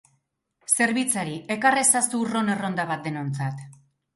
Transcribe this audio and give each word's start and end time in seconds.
Zerbitzari, 0.75 1.35
ekar 1.57 1.77
ezazu 1.83 2.25
ron 2.33 2.53
erronda 2.55 2.89
bat 2.95 3.07
denontzat! 3.11 3.63